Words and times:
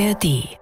ARD 0.00 0.58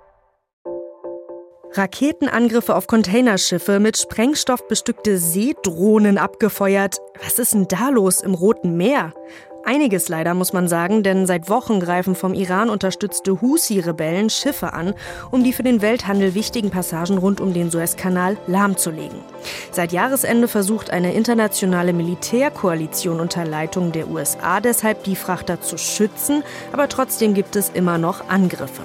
Raketenangriffe 1.75 2.75
auf 2.75 2.89
Containerschiffe 2.89 3.79
mit 3.79 3.97
Sprengstoff 3.97 4.67
bestückte 4.67 5.19
Seedrohnen 5.19 6.19
abgefeuert. 6.19 6.97
Was 7.23 7.39
ist 7.39 7.55
denn 7.55 7.69
da 7.69 7.91
los 7.91 8.21
im 8.21 8.35
Roten 8.35 8.77
Meer? 8.77 9.13
Einiges 9.69 10.09
leider, 10.09 10.33
muss 10.33 10.55
man 10.55 10.67
sagen, 10.67 11.03
denn 11.03 11.27
seit 11.27 11.51
Wochen 11.51 11.79
greifen 11.79 12.15
vom 12.15 12.33
Iran 12.33 12.71
unterstützte 12.71 13.43
Husi-Rebellen 13.43 14.31
Schiffe 14.31 14.73
an, 14.73 14.95
um 15.31 15.45
die 15.45 15.53
für 15.53 15.63
den 15.63 15.83
Welthandel 15.83 16.35
wichtigen 16.35 16.71
Passagen 16.71 17.19
rund 17.19 17.39
um 17.39 17.53
den 17.53 17.71
Suezkanal 17.71 18.39
lahmzulegen. 18.47 19.19
Seit 19.71 19.93
Jahresende 19.93 20.49
versucht 20.49 20.89
eine 20.89 21.13
internationale 21.13 21.93
Militärkoalition 21.93 23.21
unter 23.21 23.45
Leitung 23.45 23.93
der 23.93 24.09
USA 24.09 24.61
deshalb, 24.61 25.05
die 25.05 25.17
Frachter 25.17 25.61
zu 25.61 25.77
schützen, 25.77 26.43
aber 26.73 26.89
trotzdem 26.89 27.35
gibt 27.35 27.55
es 27.55 27.69
immer 27.69 27.99
noch 27.99 28.31
Angriffe. 28.31 28.85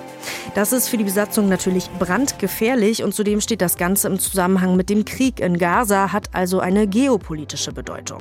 Das 0.53 0.73
ist 0.73 0.89
für 0.89 0.97
die 0.97 1.05
Besatzung 1.05 1.47
natürlich 1.47 1.89
brandgefährlich 1.91 3.03
und 3.03 3.15
zudem 3.15 3.39
steht 3.39 3.61
das 3.61 3.77
Ganze 3.77 4.07
im 4.07 4.19
Zusammenhang 4.19 4.75
mit 4.75 4.89
dem 4.89 5.05
Krieg 5.05 5.39
in 5.39 5.57
Gaza, 5.57 6.11
hat 6.11 6.29
also 6.33 6.59
eine 6.59 6.87
geopolitische 6.87 7.71
Bedeutung. 7.71 8.19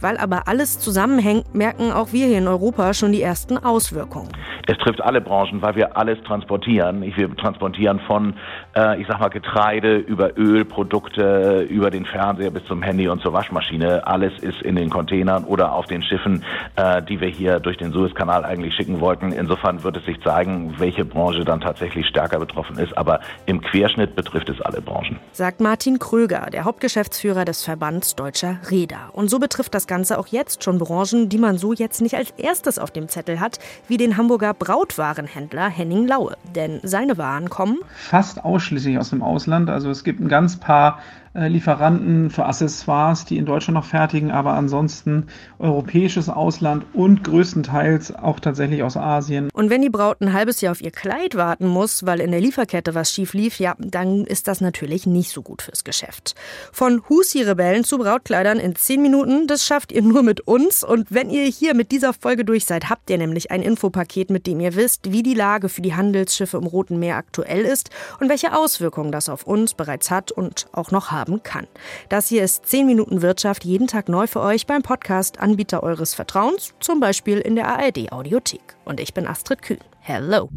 Weil 0.00 0.18
aber 0.18 0.48
alles 0.48 0.80
zusammenhängt, 0.80 1.54
merken 1.54 1.91
auch 1.92 2.12
wir 2.12 2.26
hier 2.26 2.38
in 2.38 2.48
Europa 2.48 2.94
schon 2.94 3.12
die 3.12 3.22
ersten 3.22 3.58
Auswirkungen. 3.58 4.28
Es 4.66 4.78
trifft 4.78 5.00
alle 5.00 5.20
Branchen, 5.20 5.60
weil 5.60 5.74
wir 5.74 5.96
alles 5.96 6.22
transportieren. 6.24 7.02
Wir 7.02 7.36
transportieren 7.36 8.00
von, 8.00 8.34
äh, 8.76 9.00
ich 9.00 9.06
sag 9.06 9.20
mal, 9.20 9.28
Getreide 9.28 9.96
über 9.96 10.36
Ölprodukte, 10.36 11.66
über 11.68 11.90
den 11.90 12.04
Fernseher 12.04 12.50
bis 12.50 12.64
zum 12.66 12.82
Handy 12.82 13.08
und 13.08 13.22
zur 13.22 13.32
Waschmaschine. 13.32 14.06
Alles 14.06 14.32
ist 14.40 14.62
in 14.62 14.76
den 14.76 14.90
Containern 14.90 15.44
oder 15.44 15.72
auf 15.72 15.86
den 15.86 16.02
Schiffen, 16.02 16.44
äh, 16.76 17.02
die 17.02 17.20
wir 17.20 17.28
hier 17.28 17.60
durch 17.60 17.76
den 17.76 17.92
Suezkanal 17.92 18.44
eigentlich 18.44 18.74
schicken 18.74 19.00
wollten. 19.00 19.32
Insofern 19.32 19.82
wird 19.82 19.96
es 19.96 20.04
sich 20.04 20.20
zeigen, 20.22 20.74
welche 20.78 21.04
Branche 21.04 21.44
dann 21.44 21.60
tatsächlich 21.60 22.06
stärker 22.06 22.38
betroffen 22.38 22.78
ist. 22.78 22.96
Aber 22.96 23.20
im 23.46 23.60
Querschnitt 23.60 24.14
betrifft 24.14 24.48
es 24.48 24.60
alle 24.60 24.80
Branchen. 24.80 25.18
Sagt 25.32 25.60
Martin 25.60 25.98
Kröger, 25.98 26.48
der 26.52 26.64
Hauptgeschäftsführer 26.64 27.44
des 27.44 27.64
Verbands 27.64 28.14
Deutscher 28.14 28.58
Räder. 28.70 29.10
Und 29.12 29.28
so 29.28 29.38
betrifft 29.38 29.74
das 29.74 29.86
Ganze 29.86 30.18
auch 30.18 30.28
jetzt 30.28 30.62
schon 30.62 30.78
Branchen, 30.78 31.28
die 31.28 31.38
man 31.38 31.58
so 31.58 31.71
jetzt 31.72 32.00
nicht 32.00 32.16
als 32.16 32.30
erstes 32.36 32.78
auf 32.78 32.90
dem 32.90 33.08
Zettel 33.08 33.40
hat, 33.40 33.58
wie 33.88 33.96
den 33.96 34.16
Hamburger 34.16 34.54
Brautwarenhändler 34.54 35.68
Henning 35.68 36.06
Laue. 36.06 36.36
Denn 36.54 36.80
seine 36.82 37.18
Waren 37.18 37.50
kommen 37.50 37.78
fast 37.94 38.44
ausschließlich 38.44 38.98
aus 38.98 39.10
dem 39.10 39.22
Ausland. 39.22 39.70
Also 39.70 39.90
es 39.90 40.04
gibt 40.04 40.20
ein 40.20 40.28
ganz 40.28 40.56
paar 40.56 40.98
Lieferanten 41.34 42.28
für 42.28 42.44
Accessoires, 42.44 43.24
die 43.24 43.38
in 43.38 43.46
Deutschland 43.46 43.74
noch 43.74 43.86
fertigen, 43.86 44.30
aber 44.30 44.52
ansonsten 44.52 45.28
europäisches 45.58 46.28
Ausland 46.28 46.84
und 46.92 47.24
größtenteils 47.24 48.14
auch 48.14 48.38
tatsächlich 48.38 48.82
aus 48.82 48.98
Asien. 48.98 49.48
Und 49.54 49.70
wenn 49.70 49.80
die 49.80 49.88
Braut 49.88 50.20
ein 50.20 50.34
halbes 50.34 50.60
Jahr 50.60 50.72
auf 50.72 50.82
ihr 50.82 50.90
Kleid 50.90 51.34
warten 51.34 51.66
muss, 51.66 52.04
weil 52.04 52.20
in 52.20 52.32
der 52.32 52.40
Lieferkette 52.40 52.94
was 52.94 53.10
schief 53.10 53.32
lief, 53.32 53.58
ja, 53.58 53.74
dann 53.78 54.24
ist 54.26 54.46
das 54.46 54.60
natürlich 54.60 55.06
nicht 55.06 55.30
so 55.30 55.40
gut 55.40 55.62
fürs 55.62 55.84
Geschäft. 55.84 56.34
Von 56.70 57.02
Husi-Rebellen 57.08 57.84
zu 57.84 57.96
Brautkleidern 57.96 58.58
in 58.58 58.76
zehn 58.76 59.00
Minuten, 59.00 59.46
das 59.46 59.64
schafft 59.64 59.90
ihr 59.90 60.02
nur 60.02 60.22
mit 60.22 60.42
uns. 60.42 60.84
Und 60.84 61.12
wenn 61.12 61.30
ihr 61.30 61.44
hier 61.44 61.74
mit 61.74 61.92
dieser 61.92 62.12
Folge 62.12 62.44
durch 62.44 62.66
seid, 62.66 62.90
habt 62.90 63.08
ihr 63.08 63.16
nämlich 63.16 63.50
ein 63.50 63.62
Infopaket, 63.62 64.28
mit 64.28 64.46
dem 64.46 64.60
ihr 64.60 64.74
wisst, 64.74 65.10
wie 65.10 65.22
die 65.22 65.34
Lage 65.34 65.70
für 65.70 65.80
die 65.80 65.94
Handelsschiffe 65.94 66.58
im 66.58 66.66
Roten 66.66 66.98
Meer 66.98 67.16
aktuell 67.16 67.62
ist 67.62 67.88
und 68.20 68.28
welche 68.28 68.54
Auswirkungen 68.54 69.12
das 69.12 69.30
auf 69.30 69.44
uns 69.44 69.72
bereits 69.72 70.10
hat 70.10 70.30
und 70.30 70.66
auch 70.72 70.90
noch 70.90 71.10
haben 71.10 71.21
haben 71.22 71.42
kann. 71.42 71.68
Das 72.08 72.26
hier 72.26 72.42
ist 72.42 72.66
10 72.66 72.84
Minuten 72.84 73.22
Wirtschaft 73.22 73.64
jeden 73.64 73.86
Tag 73.86 74.08
neu 74.08 74.26
für 74.26 74.40
euch 74.40 74.66
beim 74.66 74.82
Podcast 74.82 75.38
Anbieter 75.38 75.82
eures 75.82 76.14
Vertrauens, 76.14 76.74
zum 76.80 76.98
Beispiel 76.98 77.38
in 77.38 77.54
der 77.54 77.68
ARD 77.68 78.10
Audiothek. 78.10 78.74
Und 78.84 78.98
ich 78.98 79.14
bin 79.14 79.26
Astrid 79.26 79.62
Kühn. 79.62 79.78
Hello. 80.00 80.48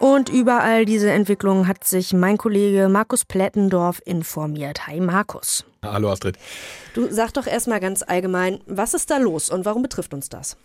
Und 0.00 0.28
über 0.28 0.62
all 0.62 0.84
diese 0.84 1.10
Entwicklungen 1.10 1.68
hat 1.68 1.84
sich 1.84 2.12
mein 2.12 2.38
Kollege 2.38 2.88
Markus 2.88 3.24
Plättendorf 3.24 4.02
informiert. 4.04 4.86
Hi 4.88 5.00
Markus. 5.00 5.64
Hallo 5.82 6.10
Astrid. 6.10 6.36
Du 6.94 7.08
sag 7.10 7.32
doch 7.32 7.46
erstmal 7.46 7.80
ganz 7.80 8.02
allgemein, 8.02 8.60
was 8.66 8.94
ist 8.94 9.10
da 9.10 9.18
los 9.18 9.50
und 9.50 9.64
warum 9.64 9.82
betrifft 9.82 10.12
uns 10.12 10.28
das? 10.28 10.56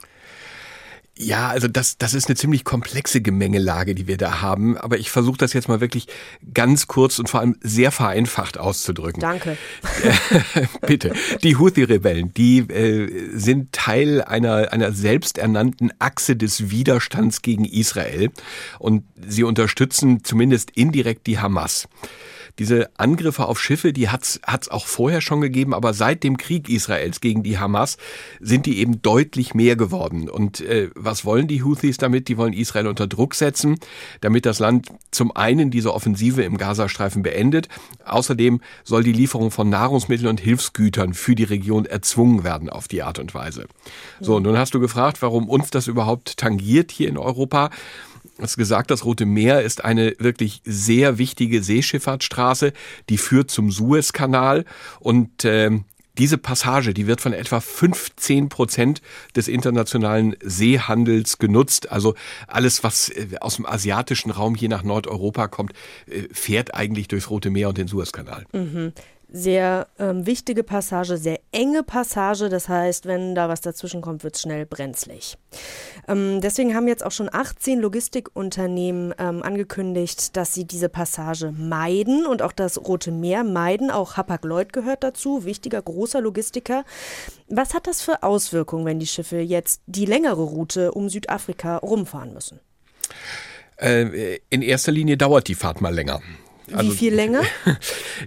Ja, 1.21 1.49
also 1.49 1.67
das, 1.67 1.97
das 1.97 2.13
ist 2.13 2.27
eine 2.27 2.35
ziemlich 2.35 2.63
komplexe 2.63 3.21
Gemengelage, 3.21 3.93
die 3.95 4.07
wir 4.07 4.17
da 4.17 4.41
haben. 4.41 4.77
Aber 4.77 4.97
ich 4.97 5.11
versuche 5.11 5.37
das 5.37 5.53
jetzt 5.53 5.67
mal 5.67 5.79
wirklich 5.79 6.07
ganz 6.53 6.87
kurz 6.87 7.19
und 7.19 7.29
vor 7.29 7.39
allem 7.39 7.55
sehr 7.61 7.91
vereinfacht 7.91 8.57
auszudrücken. 8.57 9.21
Danke. 9.21 9.57
Bitte. 10.81 11.13
Die 11.43 11.57
Houthi-Rebellen, 11.57 12.33
die 12.33 12.59
äh, 12.59 13.29
sind 13.33 13.71
Teil 13.71 14.21
einer, 14.21 14.73
einer 14.73 14.91
selbsternannten 14.91 15.93
Achse 15.99 16.35
des 16.35 16.71
Widerstands 16.71 17.41
gegen 17.41 17.65
Israel. 17.65 18.31
Und 18.79 19.03
sie 19.27 19.43
unterstützen 19.43 20.23
zumindest 20.23 20.71
indirekt 20.71 21.27
die 21.27 21.39
Hamas. 21.39 21.87
Diese 22.59 22.89
Angriffe 22.97 23.45
auf 23.45 23.59
Schiffe, 23.59 23.93
die 23.93 24.09
hat's 24.09 24.39
hat's 24.45 24.69
auch 24.69 24.85
vorher 24.85 25.21
schon 25.21 25.41
gegeben, 25.41 25.73
aber 25.73 25.93
seit 25.93 26.23
dem 26.23 26.37
Krieg 26.37 26.69
Israels 26.69 27.21
gegen 27.21 27.43
die 27.43 27.59
Hamas 27.59 27.97
sind 28.39 28.65
die 28.65 28.79
eben 28.79 29.01
deutlich 29.01 29.53
mehr 29.53 29.75
geworden. 29.75 30.29
Und 30.29 30.61
äh, 30.61 30.89
was 30.95 31.25
wollen 31.25 31.47
die 31.47 31.63
Houthis 31.63 31.97
damit? 31.97 32.27
Die 32.27 32.37
wollen 32.37 32.53
Israel 32.53 32.87
unter 32.87 33.07
Druck 33.07 33.35
setzen, 33.35 33.77
damit 34.21 34.45
das 34.45 34.59
Land 34.59 34.87
zum 35.11 35.35
einen 35.35 35.71
diese 35.71 35.93
Offensive 35.93 36.43
im 36.43 36.57
Gazastreifen 36.57 37.23
beendet. 37.23 37.67
Außerdem 38.05 38.61
soll 38.83 39.03
die 39.03 39.13
Lieferung 39.13 39.51
von 39.51 39.69
Nahrungsmitteln 39.69 40.27
und 40.27 40.39
Hilfsgütern 40.39 41.13
für 41.13 41.35
die 41.35 41.43
Region 41.43 41.85
erzwungen 41.85 42.43
werden 42.43 42.69
auf 42.69 42.87
die 42.87 43.03
Art 43.03 43.19
und 43.19 43.33
Weise. 43.33 43.67
So, 44.19 44.39
nun 44.39 44.57
hast 44.57 44.73
du 44.73 44.79
gefragt, 44.79 45.21
warum 45.21 45.49
uns 45.49 45.69
das 45.71 45.87
überhaupt 45.87 46.37
tangiert 46.37 46.91
hier 46.91 47.09
in 47.09 47.17
Europa 47.17 47.69
hast 48.39 48.57
gesagt, 48.57 48.91
das 48.91 49.05
Rote 49.05 49.25
Meer 49.25 49.61
ist 49.61 49.83
eine 49.83 50.15
wirklich 50.19 50.61
sehr 50.65 51.17
wichtige 51.17 51.61
Seeschifffahrtsstraße, 51.63 52.73
die 53.09 53.17
führt 53.17 53.51
zum 53.51 53.71
Suezkanal 53.71 54.65
und 54.99 55.45
äh, 55.45 55.71
diese 56.17 56.37
Passage, 56.37 56.93
die 56.93 57.07
wird 57.07 57.21
von 57.21 57.33
etwa 57.33 57.61
15 57.61 58.49
Prozent 58.49 59.01
des 59.35 59.47
internationalen 59.47 60.35
Seehandels 60.43 61.37
genutzt. 61.37 61.91
Also 61.91 62.15
alles, 62.47 62.83
was 62.83 63.09
äh, 63.09 63.37
aus 63.39 63.55
dem 63.55 63.65
asiatischen 63.65 64.29
Raum 64.29 64.55
hier 64.55 64.69
nach 64.69 64.83
Nordeuropa 64.83 65.47
kommt, 65.47 65.73
äh, 66.07 66.23
fährt 66.31 66.75
eigentlich 66.75 67.07
durchs 67.07 67.29
Rote 67.29 67.49
Meer 67.49 67.69
und 67.69 67.77
den 67.77 67.87
Suezkanal. 67.87 68.45
Mhm 68.51 68.93
sehr 69.31 69.87
ähm, 69.97 70.25
wichtige 70.25 70.63
Passage, 70.63 71.17
sehr 71.17 71.39
enge 71.51 71.83
Passage. 71.83 72.49
Das 72.49 72.67
heißt, 72.67 73.05
wenn 73.05 73.33
da 73.33 73.47
was 73.49 73.61
dazwischen 73.61 74.01
kommt, 74.01 74.23
wird 74.23 74.35
es 74.35 74.41
schnell 74.41 74.65
brenzlig. 74.65 75.37
Ähm, 76.07 76.41
deswegen 76.41 76.75
haben 76.75 76.87
jetzt 76.87 77.05
auch 77.05 77.11
schon 77.11 77.29
18 77.31 77.79
Logistikunternehmen 77.79 79.13
ähm, 79.17 79.41
angekündigt, 79.41 80.35
dass 80.35 80.53
sie 80.53 80.65
diese 80.65 80.89
Passage 80.89 81.53
meiden 81.57 82.25
und 82.25 82.41
auch 82.41 82.51
das 82.51 82.77
Rote 82.77 83.11
Meer 83.11 83.43
meiden. 83.43 83.89
Auch 83.89 84.17
Hapag-Lloyd 84.17 84.73
gehört 84.73 85.03
dazu, 85.03 85.45
wichtiger 85.45 85.81
großer 85.81 86.21
Logistiker. 86.21 86.83
Was 87.47 87.73
hat 87.73 87.87
das 87.87 88.01
für 88.01 88.23
Auswirkungen, 88.23 88.85
wenn 88.85 88.99
die 88.99 89.07
Schiffe 89.07 89.39
jetzt 89.39 89.81
die 89.85 90.05
längere 90.05 90.43
Route 90.43 90.91
um 90.91 91.09
Südafrika 91.09 91.77
rumfahren 91.77 92.33
müssen? 92.33 92.59
Äh, 93.77 94.39
in 94.49 94.61
erster 94.61 94.91
Linie 94.91 95.17
dauert 95.17 95.47
die 95.47 95.55
Fahrt 95.55 95.81
mal 95.81 95.93
länger. 95.93 96.21
Also, 96.73 96.91
Wie 96.91 96.95
viel 96.95 97.13
länger? 97.13 97.41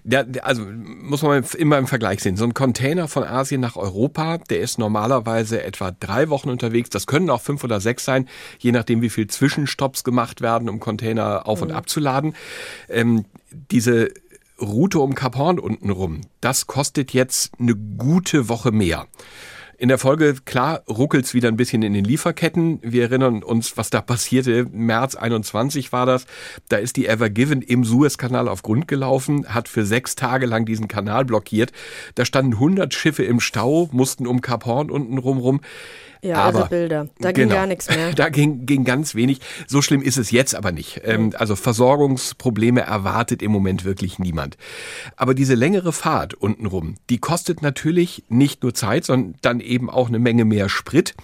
Ja, 0.05 0.25
also 0.43 0.65
muss 0.65 1.23
man 1.23 1.45
immer 1.57 1.79
im 1.79 1.87
Vergleich 1.87 2.21
sehen. 2.21 2.37
So 2.37 2.45
ein 2.45 2.53
Container 2.53 3.07
von 3.07 3.23
Asien 3.23 3.61
nach 3.61 3.77
Europa, 3.77 4.39
der 4.39 4.61
ist 4.61 4.77
normalerweise 4.77 5.63
etwa 5.63 5.93
drei 5.93 6.29
Wochen 6.31 6.51
unterwegs. 6.51 6.91
Das 6.91 7.07
können 7.07 7.31
auch 7.31 7.41
fünf 7.41 7.63
oder 7.63 7.81
sechs 7.81 8.05
sein, 8.05 8.29
je 8.59 8.73
nachdem, 8.73 9.03
wie 9.03 9.11
viel 9.11 9.29
Zwischenstopps 9.29 10.03
gemacht 10.03 10.41
werden, 10.41 10.69
um 10.69 10.81
Container 10.81 11.47
auf 11.47 11.63
und 11.63 11.69
mhm. 11.69 11.77
abzuladen. 11.77 12.35
Ähm, 12.89 13.25
diese 13.71 14.11
Route 14.61 14.99
um 14.99 15.15
Kap 15.15 15.37
Horn 15.37 15.59
unten 15.59 15.91
rum, 15.91 16.23
das 16.41 16.67
kostet 16.67 17.13
jetzt 17.13 17.53
eine 17.59 17.75
gute 17.75 18.49
Woche 18.49 18.73
mehr. 18.73 19.07
In 19.77 19.89
der 19.89 19.99
Folge, 19.99 20.37
klar, 20.45 20.83
ruckelt's 20.89 21.35
wieder 21.35 21.49
ein 21.49 21.57
bisschen 21.57 21.83
in 21.83 21.93
den 21.93 22.05
Lieferketten. 22.05 22.79
Wir 22.83 23.03
erinnern 23.03 23.43
uns, 23.43 23.77
was 23.77 23.91
da 23.91 24.01
passierte. 24.01 24.67
März 24.71 25.15
21 25.15 25.93
war 25.93 26.07
das. 26.07 26.27
Da 26.69 26.77
ist 26.77 26.97
die 26.97 27.07
Ever 27.07 27.31
Given 27.31 27.63
im 27.63 27.85
Suezkanal 27.85 28.49
auf 28.49 28.63
Grund 28.63 28.87
gelaufen, 28.89 29.47
hat 29.49 29.69
für 29.69 29.85
sechs 29.85 30.15
Tage 30.15 30.47
lang 30.47 30.65
diesen 30.65 30.89
Kanal 30.89 31.25
blockiert. 31.25 31.73
Da 32.15 32.25
standen 32.25 32.55
100 32.55 32.95
Schiffe 32.95 33.25
im 33.25 33.41
Stau, 33.41 33.89
mussten 33.93 34.27
um 34.27 34.41
Kap 34.41 34.65
Horn 34.67 34.91
unten 34.91 35.19
rum 35.19 35.61
ja, 36.25 36.37
aber, 36.37 36.61
irre 36.61 36.69
Bilder. 36.69 37.09
Da 37.19 37.33
ging 37.33 37.49
genau, 37.49 37.55
gar 37.57 37.67
nichts 37.67 37.89
mehr. 37.89 38.13
Da 38.15 38.31
ging, 38.31 38.65
ging 38.65 38.85
ganz 38.85 39.15
wenig. 39.15 39.41
So 39.67 39.83
schlimm 39.83 40.01
ist 40.01 40.17
es 40.17 40.31
jetzt 40.31 40.55
aber 40.55 40.73
nicht. 40.73 41.03
Ähm, 41.05 41.35
also 41.37 41.55
Versorgungsprobleme 41.55 42.81
erwartet 42.81 43.43
im 43.43 43.53
Moment 43.53 43.85
wirklich 43.85 44.19
niemand. 44.19 44.57
Aber 45.17 45.35
diese 45.35 45.55
längere 45.55 45.93
Fahrt 45.93 46.33
untenrum, 46.33 46.95
die 47.11 47.19
kostet 47.19 47.61
natürlich 47.61 48.25
nicht 48.29 48.63
nur 48.63 48.73
Zeit, 48.73 49.05
sondern 49.05 49.35
dann 49.43 49.61
eben 49.65 49.91
auch 49.91 50.09
eine 50.09 50.19
Menge 50.19 50.45
mehr 50.45 50.69
Sprit. 50.69 51.15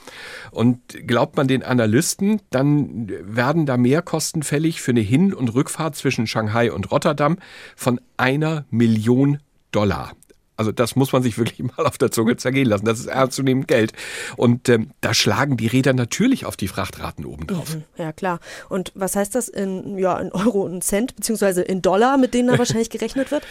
Und 0.50 0.81
glaubt 1.06 1.37
man 1.37 1.48
den 1.48 1.62
Analysten, 1.62 2.40
dann 2.50 3.08
werden 3.22 3.66
da 3.66 3.76
Mehrkosten 3.76 4.42
fällig 4.42 4.81
für 4.81 4.92
eine 4.92 5.00
Hin- 5.00 5.34
und 5.34 5.54
Rückfahrt 5.54 5.96
zwischen 5.96 6.26
Shanghai 6.26 6.72
und 6.72 6.90
Rotterdam 6.90 7.38
von 7.76 8.00
einer 8.16 8.64
Million 8.70 9.38
Dollar. 9.70 10.12
Also 10.61 10.73
das 10.73 10.95
muss 10.95 11.12
man 11.12 11.23
sich 11.23 11.39
wirklich 11.39 11.59
mal 11.59 11.87
auf 11.87 11.97
der 11.97 12.11
Zunge 12.11 12.37
zergehen 12.37 12.69
lassen. 12.69 12.85
Das 12.85 13.01
ist 13.01 13.07
ernstzunehmend 13.07 13.67
Geld. 13.67 13.95
Und 14.37 14.69
ähm, 14.69 14.91
da 15.01 15.15
schlagen 15.15 15.57
die 15.57 15.67
Räder 15.67 15.95
natürlich 15.95 16.45
auf 16.45 16.55
die 16.59 16.69
Frachtraten 16.69 17.25
obendrauf. 17.25 17.77
Mhm, 17.77 17.85
ja, 17.97 18.12
klar. 18.12 18.41
Und 18.69 18.93
was 18.95 19.17
heißt 19.17 19.35
das 19.35 19.49
in, 19.49 19.97
ja, 19.97 20.19
in 20.19 20.31
Euro 20.33 20.61
und 20.61 20.85
Cent, 20.85 21.17
beziehungsweise 21.17 21.62
in 21.62 21.81
Dollar, 21.81 22.19
mit 22.19 22.35
denen 22.35 22.49
da 22.49 22.59
wahrscheinlich 22.59 22.91
gerechnet 22.91 23.31
wird? 23.31 23.43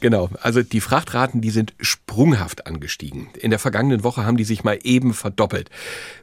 Genau. 0.00 0.30
Also 0.40 0.62
die 0.62 0.80
Frachtraten, 0.80 1.40
die 1.40 1.50
sind 1.50 1.74
sprunghaft 1.80 2.68
angestiegen. 2.68 3.30
In 3.40 3.50
der 3.50 3.58
vergangenen 3.58 4.04
Woche 4.04 4.24
haben 4.24 4.36
die 4.36 4.44
sich 4.44 4.62
mal 4.62 4.78
eben 4.84 5.14
verdoppelt. 5.14 5.68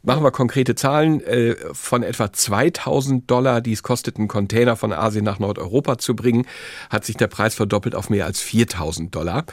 Machen 0.04 0.24
wir 0.24 0.32
konkrete 0.32 0.74
Zahlen. 0.74 1.22
Äh, 1.22 1.58
von 1.74 2.02
etwa 2.02 2.32
2000 2.32 3.30
Dollar, 3.30 3.60
die 3.60 3.74
es 3.74 3.84
kostet, 3.84 4.16
einen 4.16 4.30
Container 4.30 4.78
von 4.78 4.94
Asien 4.94 5.26
nach 5.26 5.40
Nordeuropa 5.40 5.98
zu 5.98 6.16
bringen, 6.16 6.48
hat 6.90 7.04
sich 7.04 7.18
der 7.18 7.28
Preis 7.28 7.56
verdoppelt 7.56 7.94
auf 7.94 8.10
mehr 8.10 8.26
als 8.26 8.40
4000 8.40 9.14
Dollar. 9.14 9.44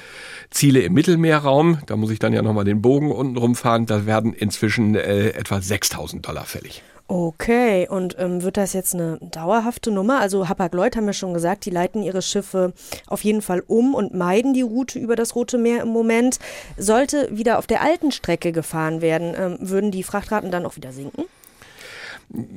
Ziele 0.51 0.76
im 0.85 0.95
Mittelmeerraum, 0.95 1.79
da 1.87 1.97
muss 1.97 2.11
ich 2.11 2.19
dann 2.19 2.33
ja 2.33 2.43
nochmal 2.43 2.65
den 2.65 2.83
Bogen 2.83 3.13
unten 3.13 3.37
rumfahren, 3.37 3.87
da 3.87 4.07
werden 4.07 4.33
inzwischen 4.33 4.95
äh, 4.95 5.29
etwa 5.31 5.61
6000 5.61 6.27
Dollar 6.27 6.45
fällig. 6.45 6.83
Okay, 7.09 7.87
und 7.89 8.17
ähm, 8.19 8.43
wird 8.43 8.57
das 8.57 8.73
jetzt 8.73 8.93
eine 8.95 9.19
dauerhafte 9.21 9.93
Nummer? 9.93 10.19
Also 10.19 10.49
Hapag-Lloyd 10.49 10.97
haben 10.97 11.07
wir 11.07 11.13
schon 11.13 11.35
gesagt, 11.35 11.65
die 11.65 11.71
leiten 11.71 12.03
ihre 12.03 12.21
Schiffe 12.21 12.73
auf 13.07 13.23
jeden 13.23 13.43
Fall 13.43 13.63
um 13.65 13.95
und 13.95 14.13
meiden 14.13 14.55
die 14.55 14.63
Route 14.63 14.99
über 14.99 15.15
das 15.15 15.37
Rote 15.37 15.57
Meer 15.57 15.83
im 15.83 15.89
Moment. 15.89 16.41
Sollte 16.77 17.29
wieder 17.31 17.59
auf 17.59 17.69
der 17.69 17.83
alten 17.83 18.11
Strecke 18.11 18.51
gefahren 18.51 19.03
werden, 19.03 19.35
ähm, 19.39 19.57
würden 19.61 19.93
die 19.93 20.03
Frachtraten 20.03 20.51
dann 20.51 20.67
auch 20.67 20.75
wieder 20.75 20.91
sinken? 20.91 21.27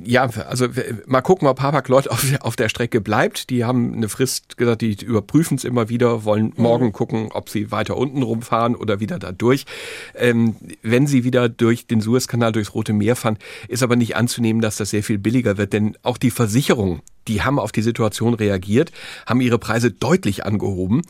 Ja, 0.04 0.28
also 0.48 0.66
mal 1.06 1.20
gucken, 1.20 1.46
ob 1.46 1.60
Hapag-Lloyd 1.60 2.08
auf, 2.08 2.24
auf, 2.40 2.56
der 2.56 2.68
Strecke 2.68 3.00
bleibt. 3.00 3.50
Die 3.50 3.64
haben 3.64 3.94
eine 3.94 4.08
Frist 4.08 4.56
gesagt, 4.56 4.82
die 4.82 4.96
überprüfen 5.04 5.56
es 5.56 5.64
immer 5.64 5.88
wieder, 5.88 6.24
wollen 6.24 6.46
mhm. 6.56 6.62
morgen 6.62 6.86
mhm. 6.86 6.92
gucken, 6.92 7.28
ob 7.32 7.48
sie 7.48 7.70
weiter 7.70 7.96
unten 7.96 8.22
rumfahren 8.22 8.74
oder 8.74 8.98
wieder 9.00 9.18
da 9.18 9.30
durch. 9.30 9.66
Ähm, 10.14 10.56
wenn 10.82 11.06
sie 11.06 11.24
wieder 11.24 11.48
durch 11.48 11.86
den 11.86 12.00
Suezkanal, 12.00 12.52
durchs 12.52 12.74
Rote 12.74 12.92
Meer 12.92 13.14
fahren, 13.14 13.38
ist 13.68 13.82
aber 13.82 13.96
nicht 13.96 14.16
anzunehmen, 14.16 14.60
dass 14.60 14.76
das 14.76 14.90
sehr 14.90 15.04
viel 15.04 15.18
billiger 15.18 15.56
wird, 15.56 15.72
denn 15.72 15.96
auch 16.02 16.18
die 16.18 16.30
Versicherung 16.30 17.00
die 17.30 17.42
haben 17.42 17.58
auf 17.58 17.72
die 17.72 17.82
Situation 17.82 18.34
reagiert, 18.34 18.92
haben 19.26 19.40
ihre 19.40 19.58
Preise 19.58 19.90
deutlich 19.90 20.44
angehoben. 20.44 21.02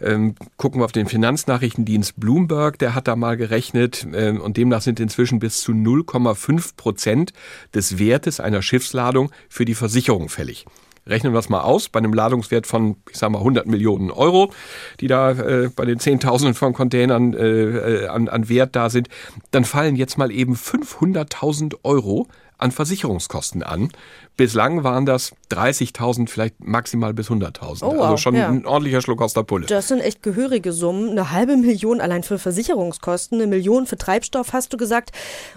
Ähm, 0.00 0.34
gucken 0.56 0.80
wir 0.80 0.84
auf 0.84 0.92
den 0.92 1.06
Finanznachrichtendienst 1.06 2.20
Bloomberg, 2.20 2.78
der 2.78 2.94
hat 2.94 3.08
da 3.08 3.16
mal 3.16 3.36
gerechnet 3.36 4.06
ähm, 4.14 4.40
und 4.40 4.56
demnach 4.56 4.82
sind 4.82 5.00
inzwischen 5.00 5.38
bis 5.38 5.62
zu 5.62 5.72
0,5 5.72 6.76
Prozent 6.76 7.32
des 7.74 7.98
Wertes 7.98 8.38
einer 8.38 8.62
Schiffsladung 8.62 9.30
für 9.48 9.64
die 9.64 9.74
Versicherung 9.74 10.28
fällig. 10.28 10.66
Rechnen 11.04 11.32
wir 11.32 11.38
das 11.38 11.48
mal 11.48 11.62
aus, 11.62 11.88
bei 11.88 11.98
einem 11.98 12.12
Ladungswert 12.12 12.66
von, 12.66 12.96
ich 13.10 13.18
sag 13.18 13.30
mal, 13.30 13.38
100 13.38 13.66
Millionen 13.66 14.12
Euro, 14.12 14.52
die 15.00 15.08
da 15.08 15.32
äh, 15.32 15.68
bei 15.74 15.84
den 15.84 15.98
Zehntausenden 15.98 16.54
von 16.54 16.74
Containern 16.74 17.34
äh, 17.34 17.38
äh, 17.38 18.06
an, 18.06 18.28
an 18.28 18.48
Wert 18.48 18.76
da 18.76 18.88
sind, 18.88 19.08
dann 19.50 19.64
fallen 19.64 19.96
jetzt 19.96 20.16
mal 20.16 20.30
eben 20.30 20.54
500.000 20.54 21.78
Euro 21.82 22.28
an 22.62 22.70
Versicherungskosten 22.70 23.62
an. 23.62 23.90
Bislang 24.36 24.84
waren 24.84 25.04
das 25.04 25.32
30.000, 25.50 26.28
vielleicht 26.28 26.64
maximal 26.64 27.12
bis 27.12 27.28
100.000. 27.28 27.82
Oh, 27.82 27.96
wow. 27.96 28.02
Also 28.02 28.16
schon 28.16 28.34
ja. 28.34 28.48
ein 28.48 28.64
ordentlicher 28.64 29.02
Schluck 29.02 29.20
aus 29.20 29.34
der 29.34 29.42
Pulle. 29.42 29.66
Das 29.66 29.88
sind 29.88 30.00
echt 30.00 30.22
gehörige 30.22 30.72
Summen. 30.72 31.10
Eine 31.10 31.30
halbe 31.30 31.56
Million 31.56 32.00
allein 32.00 32.22
für 32.22 32.38
Versicherungskosten, 32.38 33.38
eine 33.38 33.46
Million 33.46 33.86
für 33.86 33.98
Treibstoff, 33.98 34.52
hast 34.52 34.72
du 34.72 34.76
gesagt. 34.76 35.10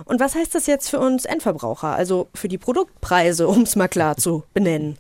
Und 0.04 0.19
was 0.19 0.36
heißt 0.36 0.54
das 0.54 0.68
jetzt 0.68 0.90
für 0.90 1.00
uns 1.00 1.25
Endverbraucher, 1.25 1.96
also 1.96 2.28
für 2.34 2.48
die 2.48 2.57
Produktpreise, 2.57 3.48
um 3.48 3.62
es 3.62 3.75
mal 3.75 3.88
klar 3.88 4.18
zu 4.18 4.44
benennen? 4.54 4.98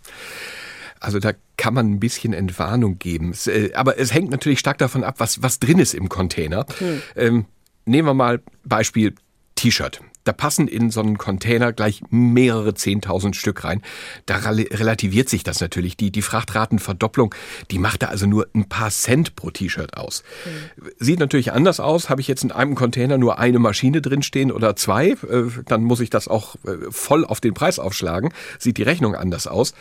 Also 0.99 1.19
da 1.19 1.33
kann 1.57 1.73
man 1.73 1.91
ein 1.91 1.99
bisschen 1.99 2.33
Entwarnung 2.33 2.97
geben. 2.99 3.33
Äh, 3.47 3.73
aber 3.73 3.99
es 3.99 4.13
hängt 4.13 4.31
natürlich 4.31 4.59
stark 4.59 4.77
davon 4.77 5.03
ab, 5.03 5.15
was, 5.17 5.41
was 5.41 5.59
drin 5.59 5.79
ist 5.79 5.93
im 5.93 6.09
Container. 6.09 6.65
Hm. 6.77 7.01
Ähm, 7.15 7.45
nehmen 7.85 8.07
wir 8.07 8.13
mal 8.13 8.41
Beispiel 8.63 9.15
T-Shirt. 9.55 10.01
Da 10.25 10.33
passen 10.33 10.67
in 10.67 10.89
so 10.89 10.99
einen 10.99 11.17
Container 11.17 11.71
gleich 11.71 12.01
mehrere 12.09 12.73
Zehntausend 12.73 13.35
Stück 13.35 13.63
rein. 13.63 13.81
Da 14.25 14.37
relativiert 14.37 15.29
sich 15.29 15.43
das 15.43 15.61
natürlich. 15.61 15.95
Die, 15.97 16.11
die 16.11 16.21
Frachtratenverdopplung, 16.21 17.33
die 17.71 17.79
macht 17.79 18.01
da 18.01 18.07
also 18.07 18.25
nur 18.25 18.47
ein 18.53 18.67
paar 18.67 18.89
Cent 18.89 19.35
pro 19.35 19.51
T-Shirt 19.51 19.95
aus. 19.95 20.23
Mhm. 20.45 20.89
Sieht 20.99 21.19
natürlich 21.19 21.53
anders 21.53 21.79
aus. 21.79 22.09
Habe 22.09 22.21
ich 22.21 22.27
jetzt 22.27 22.43
in 22.43 22.51
einem 22.51 22.75
Container 22.75 23.17
nur 23.17 23.39
eine 23.39 23.59
Maschine 23.59 24.01
drinstehen 24.01 24.51
oder 24.51 24.75
zwei, 24.75 25.09
äh, 25.09 25.43
dann 25.65 25.83
muss 25.83 25.99
ich 25.99 26.09
das 26.09 26.27
auch 26.27 26.55
äh, 26.65 26.89
voll 26.89 27.23
auf 27.23 27.39
den 27.39 27.53
Preis 27.53 27.79
aufschlagen. 27.79 28.33
Sieht 28.59 28.77
die 28.77 28.83
Rechnung 28.83 29.15
anders 29.15 29.47
aus. 29.47 29.73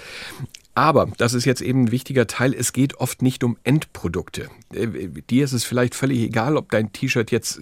Aber, 0.74 1.06
das 1.18 1.34
ist 1.34 1.44
jetzt 1.44 1.60
eben 1.60 1.84
ein 1.84 1.90
wichtiger 1.92 2.26
Teil, 2.26 2.52
es 2.52 2.72
geht 2.72 2.96
oft 2.96 3.22
nicht 3.22 3.44
um 3.44 3.56
Endprodukte. 3.62 4.48
Äh, 4.72 5.08
dir 5.30 5.44
ist 5.44 5.52
es 5.52 5.64
vielleicht 5.64 5.94
völlig 5.94 6.20
egal, 6.20 6.56
ob 6.56 6.70
dein 6.70 6.92
T-Shirt 6.92 7.30
jetzt 7.30 7.60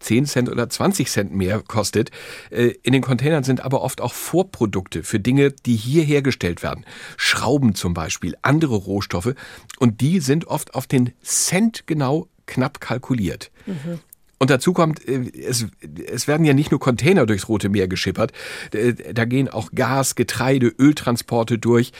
10 0.00 0.26
Cent 0.26 0.48
oder 0.48 0.68
20 0.68 1.08
Cent 1.08 1.32
mehr 1.32 1.62
kostet. 1.62 2.10
Äh, 2.50 2.72
in 2.82 2.92
den 2.92 3.02
Containern 3.02 3.44
sind 3.44 3.60
aber 3.60 3.82
oft 3.82 4.00
auch 4.00 4.12
Vorprodukte 4.12 5.04
für 5.04 5.20
Dinge, 5.20 5.52
die 5.52 5.76
hier 5.76 6.02
hergestellt 6.02 6.64
werden. 6.64 6.84
Schrauben 7.16 7.76
zum 7.76 7.94
Beispiel, 7.94 8.34
andere 8.42 8.74
Rohstoffe. 8.74 9.34
Und 9.78 10.00
die 10.00 10.18
sind 10.18 10.48
oft 10.48 10.74
auf 10.74 10.88
den 10.88 11.12
Cent 11.22 11.86
genau 11.86 12.26
knapp 12.46 12.80
kalkuliert. 12.80 13.52
Mhm. 13.66 14.00
Und 14.40 14.50
dazu 14.50 14.72
kommt, 14.72 15.06
äh, 15.06 15.30
es, 15.32 15.66
es 16.06 16.26
werden 16.26 16.44
ja 16.44 16.54
nicht 16.54 16.72
nur 16.72 16.80
Container 16.80 17.24
durchs 17.24 17.48
Rote 17.48 17.68
Meer 17.68 17.86
geschippert, 17.86 18.32
da 18.70 19.24
gehen 19.24 19.48
auch 19.48 19.70
Gas, 19.74 20.16
Getreide, 20.16 20.68
Öltransporte 20.68 21.58
durch. 21.58 21.92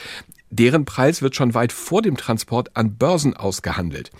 Deren 0.51 0.85
Preis 0.85 1.21
wird 1.21 1.35
schon 1.35 1.53
weit 1.53 1.71
vor 1.71 2.01
dem 2.01 2.17
Transport 2.17 2.75
an 2.75 2.95
Börsen 2.97 3.35
ausgehandelt. 3.35 4.11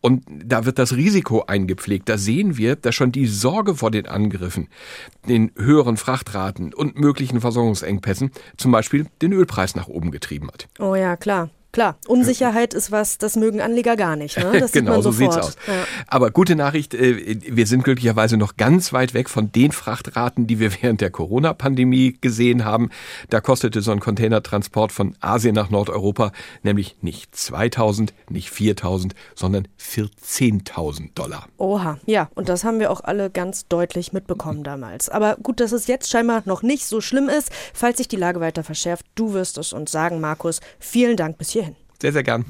Und 0.00 0.24
da 0.28 0.64
wird 0.64 0.78
das 0.78 0.94
Risiko 0.94 1.44
eingepflegt. 1.46 2.08
Da 2.08 2.18
sehen 2.18 2.56
wir, 2.56 2.76
dass 2.76 2.94
schon 2.94 3.12
die 3.12 3.26
Sorge 3.26 3.74
vor 3.74 3.90
den 3.90 4.06
Angriffen, 4.06 4.68
den 5.28 5.52
höheren 5.56 5.96
Frachtraten 5.96 6.72
und 6.72 6.98
möglichen 6.98 7.40
Versorgungsengpässen 7.40 8.30
zum 8.56 8.72
Beispiel 8.72 9.06
den 9.20 9.32
Ölpreis 9.32 9.74
nach 9.74 9.88
oben 9.88 10.10
getrieben 10.10 10.48
hat. 10.48 10.68
Oh 10.78 10.94
ja, 10.94 11.16
klar. 11.16 11.50
Klar, 11.72 11.96
Unsicherheit 12.06 12.74
ist 12.74 12.92
was, 12.92 13.16
das 13.16 13.36
mögen 13.36 13.62
Anleger 13.62 13.96
gar 13.96 14.16
nicht. 14.16 14.38
Ne? 14.38 14.52
Das 14.62 14.72
genau, 14.72 15.00
so 15.00 15.10
sieht's 15.10 15.36
aus. 15.38 15.56
Ja. 15.66 15.84
Aber 16.06 16.30
gute 16.30 16.54
Nachricht, 16.54 16.94
äh, 16.94 17.36
wir 17.40 17.66
sind 17.66 17.82
glücklicherweise 17.82 18.36
noch 18.36 18.56
ganz 18.56 18.92
weit 18.92 19.14
weg 19.14 19.28
von 19.30 19.50
den 19.50 19.72
Frachtraten, 19.72 20.46
die 20.46 20.60
wir 20.60 20.70
während 20.82 21.00
der 21.00 21.10
Corona-Pandemie 21.10 22.18
gesehen 22.20 22.64
haben. 22.64 22.90
Da 23.30 23.40
kostete 23.40 23.80
so 23.80 23.90
ein 23.90 24.00
Containertransport 24.00 24.92
von 24.92 25.16
Asien 25.20 25.54
nach 25.54 25.70
Nordeuropa 25.70 26.32
nämlich 26.62 26.96
nicht 27.00 27.34
2000, 27.34 28.12
nicht 28.28 28.50
4000, 28.50 29.14
sondern 29.34 29.66
14.000 29.80 31.14
Dollar. 31.14 31.46
Oha, 31.56 31.98
ja, 32.06 32.28
und 32.34 32.48
das 32.48 32.64
haben 32.64 32.80
wir 32.80 32.90
auch 32.90 33.02
alle 33.02 33.30
ganz 33.30 33.66
deutlich 33.68 34.12
mitbekommen 34.12 34.62
damals. 34.62 35.08
Aber 35.08 35.36
gut, 35.42 35.60
dass 35.60 35.72
es 35.72 35.86
jetzt 35.86 36.10
scheinbar 36.10 36.42
noch 36.44 36.62
nicht 36.62 36.86
so 36.86 37.00
schlimm 37.00 37.28
ist. 37.28 37.50
Falls 37.72 37.98
sich 37.98 38.08
die 38.08 38.16
Lage 38.16 38.40
weiter 38.40 38.62
verschärft, 38.62 39.06
du 39.14 39.32
wirst 39.32 39.58
es 39.58 39.72
uns 39.72 39.90
sagen, 39.90 40.20
Markus. 40.20 40.60
Vielen 40.78 41.16
Dank 41.16 41.38
bis 41.38 41.50
hierhin. 41.50 41.61
Sehr, 42.02 42.12
sehr 42.12 42.24
gern. 42.24 42.44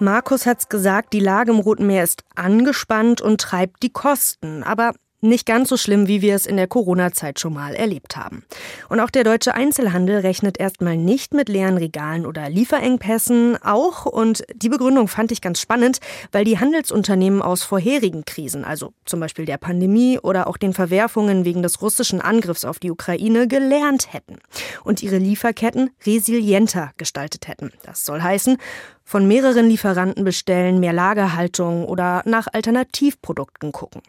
Markus 0.00 0.44
hat's 0.44 0.68
gesagt, 0.68 1.12
die 1.12 1.20
Lage 1.20 1.52
im 1.52 1.60
Roten 1.60 1.86
Meer 1.86 2.02
ist 2.02 2.24
angespannt 2.34 3.20
und 3.20 3.40
treibt 3.40 3.84
die 3.84 3.92
Kosten. 3.92 4.64
Aber 4.64 4.94
nicht 5.24 5.46
ganz 5.46 5.68
so 5.68 5.76
schlimm, 5.76 6.06
wie 6.08 6.22
wir 6.22 6.34
es 6.34 6.46
in 6.46 6.56
der 6.56 6.66
Corona-Zeit 6.66 7.40
schon 7.40 7.54
mal 7.54 7.74
erlebt 7.74 8.16
haben. 8.16 8.44
Und 8.88 9.00
auch 9.00 9.10
der 9.10 9.24
deutsche 9.24 9.54
Einzelhandel 9.54 10.18
rechnet 10.18 10.58
erstmal 10.58 10.96
nicht 10.96 11.34
mit 11.34 11.48
leeren 11.48 11.76
Regalen 11.76 12.26
oder 12.26 12.48
Lieferengpässen 12.48 13.56
auch. 13.62 14.06
Und 14.06 14.44
die 14.54 14.68
Begründung 14.68 15.08
fand 15.08 15.32
ich 15.32 15.40
ganz 15.40 15.60
spannend, 15.60 15.98
weil 16.32 16.44
die 16.44 16.58
Handelsunternehmen 16.58 17.42
aus 17.42 17.62
vorherigen 17.62 18.24
Krisen, 18.24 18.64
also 18.64 18.92
zum 19.04 19.20
Beispiel 19.20 19.44
der 19.44 19.58
Pandemie 19.58 20.18
oder 20.18 20.46
auch 20.46 20.56
den 20.56 20.72
Verwerfungen 20.72 21.44
wegen 21.44 21.62
des 21.62 21.82
russischen 21.82 22.20
Angriffs 22.20 22.64
auf 22.64 22.78
die 22.78 22.90
Ukraine, 22.90 23.48
gelernt 23.48 24.12
hätten 24.12 24.38
und 24.84 25.02
ihre 25.02 25.18
Lieferketten 25.18 25.90
resilienter 26.06 26.92
gestaltet 26.96 27.48
hätten. 27.48 27.72
Das 27.84 28.04
soll 28.04 28.22
heißen, 28.22 28.58
von 29.04 29.28
mehreren 29.28 29.68
Lieferanten 29.68 30.24
bestellen, 30.24 30.80
mehr 30.80 30.94
Lagerhaltung 30.94 31.84
oder 31.84 32.22
nach 32.24 32.48
Alternativprodukten 32.52 33.70
gucken. 33.70 34.00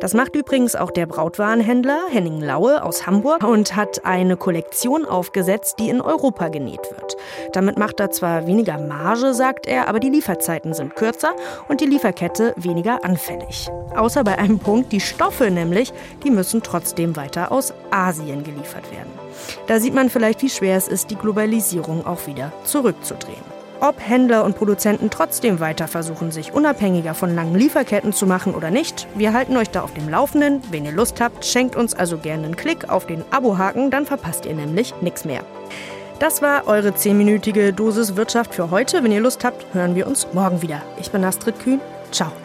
Das 0.00 0.12
macht 0.12 0.36
übrigens 0.36 0.76
auch 0.76 0.90
der 0.90 1.06
Brautwarenhändler 1.06 2.02
Henning 2.10 2.40
Laue 2.40 2.84
aus 2.84 3.06
Hamburg 3.06 3.42
und 3.42 3.74
hat 3.74 4.04
eine 4.04 4.36
Kollektion 4.36 5.06
aufgesetzt, 5.06 5.76
die 5.78 5.88
in 5.88 6.02
Europa 6.02 6.48
genäht 6.48 6.90
wird. 6.90 7.16
Damit 7.52 7.78
macht 7.78 8.00
er 8.00 8.10
zwar 8.10 8.46
weniger 8.46 8.78
Marge, 8.78 9.32
sagt 9.32 9.66
er, 9.66 9.88
aber 9.88 9.98
die 9.98 10.10
Lieferzeiten 10.10 10.74
sind 10.74 10.94
kürzer 10.94 11.34
und 11.68 11.80
die 11.80 11.86
Lieferkette 11.86 12.52
weniger 12.56 13.02
anfällig. 13.02 13.70
Außer 13.96 14.24
bei 14.24 14.38
einem 14.38 14.58
Punkt, 14.58 14.92
die 14.92 15.00
Stoffe 15.00 15.50
nämlich, 15.50 15.92
die 16.22 16.30
müssen 16.30 16.62
trotzdem 16.62 17.16
weiter 17.16 17.50
aus 17.50 17.72
Asien 17.90 18.44
geliefert 18.44 18.90
werden. 18.92 19.12
Da 19.66 19.80
sieht 19.80 19.94
man 19.94 20.10
vielleicht, 20.10 20.42
wie 20.42 20.50
schwer 20.50 20.76
es 20.76 20.88
ist, 20.88 21.10
die 21.10 21.16
Globalisierung 21.16 22.06
auch 22.06 22.26
wieder 22.26 22.52
zurückzudrehen 22.64 23.53
ob 23.84 24.00
Händler 24.00 24.44
und 24.44 24.56
Produzenten 24.56 25.10
trotzdem 25.10 25.60
weiter 25.60 25.88
versuchen, 25.88 26.30
sich 26.30 26.54
unabhängiger 26.54 27.14
von 27.14 27.34
langen 27.34 27.54
Lieferketten 27.54 28.12
zu 28.12 28.26
machen 28.26 28.54
oder 28.54 28.70
nicht. 28.70 29.06
Wir 29.14 29.32
halten 29.34 29.56
euch 29.56 29.70
da 29.70 29.82
auf 29.82 29.92
dem 29.92 30.08
Laufenden. 30.08 30.62
Wenn 30.70 30.86
ihr 30.86 30.92
Lust 30.92 31.20
habt, 31.20 31.44
schenkt 31.44 31.76
uns 31.76 31.94
also 31.94 32.16
gerne 32.18 32.46
einen 32.46 32.56
Klick 32.56 32.88
auf 32.88 33.06
den 33.06 33.24
Abo-Haken, 33.30 33.90
dann 33.90 34.06
verpasst 34.06 34.46
ihr 34.46 34.54
nämlich 34.54 34.94
nichts 35.02 35.24
mehr. 35.24 35.42
Das 36.18 36.40
war 36.40 36.66
eure 36.66 36.90
10-minütige 36.90 37.72
Dosis 37.72 38.16
Wirtschaft 38.16 38.54
für 38.54 38.70
heute. 38.70 39.04
Wenn 39.04 39.12
ihr 39.12 39.20
Lust 39.20 39.44
habt, 39.44 39.66
hören 39.74 39.94
wir 39.94 40.06
uns 40.06 40.26
morgen 40.32 40.62
wieder. 40.62 40.80
Ich 40.98 41.10
bin 41.10 41.24
Astrid 41.24 41.58
Kühn. 41.58 41.80
Ciao. 42.10 42.43